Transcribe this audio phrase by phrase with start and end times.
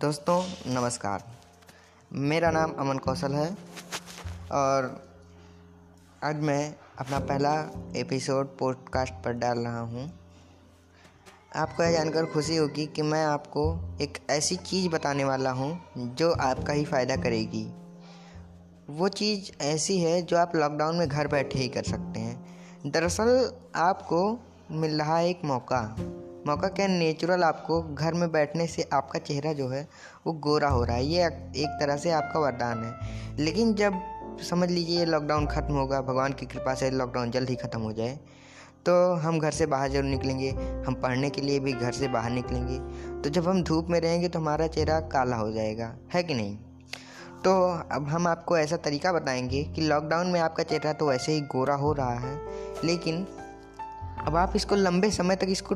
[0.00, 1.22] दोस्तों, नमस्कार।
[2.12, 3.56] मेरा नाम अमन कौशल है
[4.52, 5.08] और
[6.24, 10.12] आज मैं अपना पहला एपिसोड पॉडकास्ट पर डाल रहा हूँ।
[11.56, 16.32] आपको यह जानकर खुशी होगी कि मैं आपको एक ऐसी चीज़ बताने वाला हूँ जो
[16.32, 17.64] आपका ही फ़ायदा करेगी।
[18.90, 23.52] वो चीज़ ऐसी है जो आप लॉकडाउन में घर बैठे ही कर सकते हैं। दरअसल
[23.76, 24.38] आपको
[24.70, 25.96] मिल रहा है एक मौका।
[26.46, 29.86] मौका क्या नेचुरल आपको घर में बैठने से आपका चेहरा जो है,
[30.26, 34.00] वो गोरा हो रहा है। ये एक तरह से आपका वरदान है। लेकिन जब,
[34.42, 37.92] समझ लीजिए ये लॉकडाउन ख़त्म होगा, भगवान की कृपा से लॉकडाउन जल्द ही ख़त्म हो
[37.92, 38.18] जाए
[38.86, 40.50] तो हम घर से बाहर ज़रूर निकलेंगे।
[40.86, 42.78] हम पढ़ने के लिए भी घर से बाहर निकलेंगे।
[43.22, 46.56] तो जब हम धूप में रहेंगे तो हमारा चेहरा काला हो जाएगा। है कि नहीं?
[47.44, 47.52] तो
[47.92, 51.74] अब हम आपको ऐसा तरीका बताएँगे कि लॉकडाउन में आपका चेहरा तो वैसे ही गोरा
[51.74, 52.34] हो रहा है,
[52.84, 53.26] लेकिन
[54.20, 55.74] अब आप इसको लंबे समय तक इसको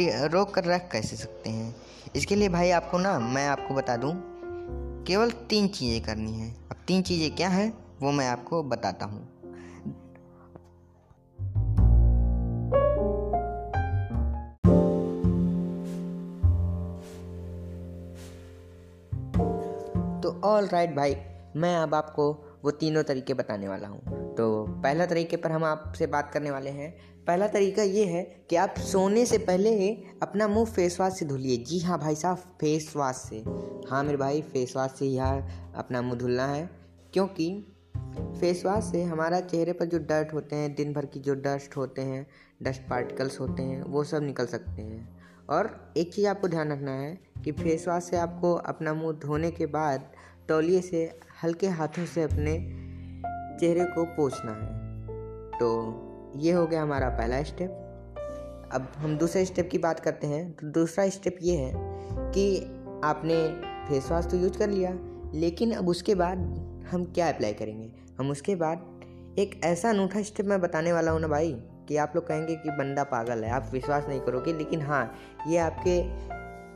[0.00, 1.76] रोक कर रख कैसे सकते हैं?
[2.16, 4.14] इसके लिए भाई आपको ना, मैं आपको बता दूँ,
[5.06, 9.28] केवल तीन चीज़ें करनी है। अब तीन चीज़ें क्या हैं, वो मैं आपको बताता हूँ।
[20.20, 21.16] तो ऑल राइट भाई,
[21.56, 26.06] मैं अब आपको वो तीनों तरीके बताने वाला हूँ। तो पहला तरीके पर हम आपसे
[26.06, 29.90] बात करने वाले हैं। पहला तरीका ये है कि आप सोने से पहले
[30.22, 33.44] अपना मुँह फेस वाश से धुलिए। जी हाँ भाई साहब फेस वाश से।
[33.90, 36.70] हाँ मेरे भाई फेस वाश से यहाँ अपना मुँह धुलना है।
[37.12, 37.66] क्योंकि
[38.18, 41.76] फेस वाश से हमारा चेहरे पर जो डर्ट होते हैं, दिन भर की जो डस्ट
[41.76, 42.26] होते हैं
[42.62, 46.90] डस्ट पार्टिकल्स होते हैं, वो सब निकल सकते हैं। और एक चीज़ आपको ध्यान रखना
[46.90, 50.12] है कि फेस वाश से आपको अपना मुँह धोने के बाद
[50.48, 51.04] तौलिए से
[51.42, 52.56] हल्के हाथों से अपने
[53.60, 55.68] चेहरे को पोछना है। तो
[56.36, 57.78] ये हो गया हमारा पहला स्टेप
[58.72, 61.72] अब हम दूसरे स्टेप की बात करते हैं। तो दूसरा स्टेप ये है
[62.32, 62.44] कि
[63.04, 63.36] आपने
[63.88, 64.90] फेस वॉश तो यूज़ कर लिया,
[65.34, 66.38] लेकिन अब उसके बाद
[66.90, 67.90] हम क्या अप्लाई करेंगे?
[68.18, 71.52] हम उसके बाद एक ऐसा अनूठा स्टेप मैं बताने वाला हूँ ना भाई,
[71.88, 75.14] कि आप लोग कहेंगे कि बंदा पागल है, आप विश्वास नहीं करोगे, लेकिन हाँ
[75.48, 76.02] ये आपके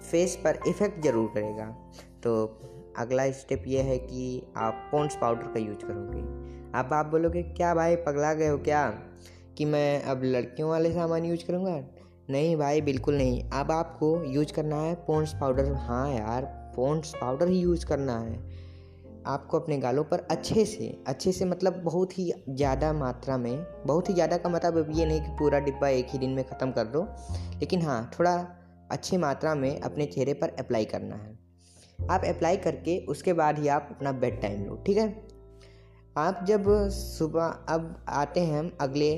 [0.00, 1.66] फेस पर इफ़ेक्ट ज़रूर करेगा।
[2.24, 2.46] तो
[2.98, 6.22] अगला स्टेप ये है कि आप पॉन्ड्स पाउडर का यूज़ करोगे।
[6.78, 8.88] अब आप बोलोगे, क्या भाई, पगला गए हो क्या?
[9.58, 11.78] कि मैं अब लड़कियों वाले सामान यूज़ करूँगा?
[12.30, 16.44] नहीं भाई, बिल्कुल नहीं। अब आपको यूज़ करना है पॉन्ड्स पाउडर हाँ यार
[16.76, 18.38] पॉन्ड्स पाउडर ही यूज़ करना है।
[19.26, 24.08] आपको अपने गालों पर अच्छे से अच्छे से मतलब बहुत ही ज़्यादा मात्रा में, बहुत
[24.08, 26.84] ही ज़्यादा का मतलब ये नहीं कि पूरा डिब्बा एक ही दिन में ख़त्म कर
[26.86, 27.02] दो,
[27.60, 28.34] लेकिन हाँ थोड़ा
[28.90, 31.38] अच्छी मात्रा में अपने चेहरे पर अप्लाई करना है।
[32.10, 35.08] आप अप्लाई करके उसके बाद ही आप अपना बेड टाइम लो, ठीक है?
[36.16, 39.16] आप जब सुबह, अब आते हैं हम अगले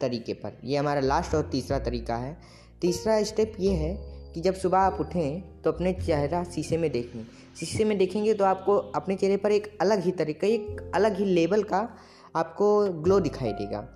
[0.00, 2.36] तरीके पर। ये हमारा लास्ट और तीसरा तरीका है।
[2.80, 3.94] तीसरा स्टेप ये है
[4.32, 7.24] कि जब सुबह आप उठें तो अपने चेहरा शीशे में देखें
[7.56, 11.24] शीशे में देखेंगे तो आपको अपने चेहरे पर एक अलग ही तरीका, एक अलग ही
[11.24, 11.88] लेवल का
[12.36, 13.88] आपको ग्लो दिखाई देगा।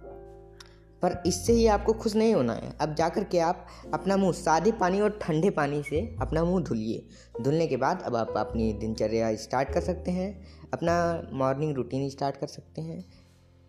[1.02, 4.72] पर इससे ही आपको खुश नहीं होना है। अब जाकर के आप अपना मुँह सादे
[4.72, 7.06] पानी और ठंडे पानी से अपना मुँह धुलिए।
[7.40, 12.36] धुलने के बाद अब आप अपनी दिनचर्या स्टार्ट कर सकते हैं। अपना मॉर्निंग रूटीन स्टार्ट
[12.36, 13.04] कर सकते हैं।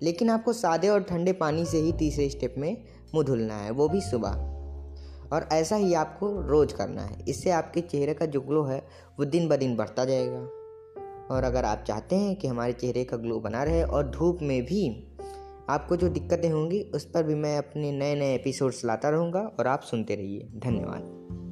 [0.02, 2.82] लेकिन आपको सादे और ठंडे पानी से ही तीसरे स्टेप में
[3.16, 4.60] मुँह धुलना है। वो भी सुबह।
[5.34, 8.88] और ऐसा ही आपको रोज़ करना है। इससे आपके चेहरे का जो ग्लो है,
[9.20, 10.50] वो दिन ब दिन बढ़ता जाएगा।
[11.32, 14.66] और अगर आप चाहते हैं कि हमारे चेहरे का ग्लो बना रहे और धूप में
[14.66, 15.08] भी
[15.70, 19.68] आपको जो दिक्कतें होंगी उस पर भी मैं अपने नए नए एपिसोड्स लाता रहूँगा और
[19.68, 21.49] आप सुनते रहिए। धन्यवाद।